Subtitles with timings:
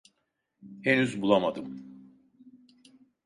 [0.83, 1.83] Henüz bulamadım.